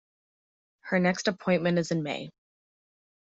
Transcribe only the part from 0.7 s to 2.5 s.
Her next appointment is in May.